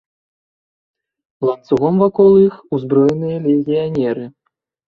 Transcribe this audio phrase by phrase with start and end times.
[1.47, 4.25] Ланцугом вакол іх узброеныя легіянеры.